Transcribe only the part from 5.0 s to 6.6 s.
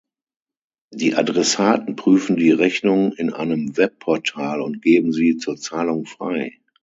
sie zur Zahlung frei.